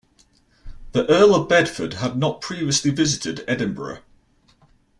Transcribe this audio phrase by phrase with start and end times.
[0.93, 3.99] The Earl of Bedford had not previously visited Edinburgh.